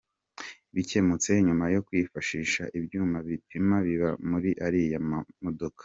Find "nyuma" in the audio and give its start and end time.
1.47-1.65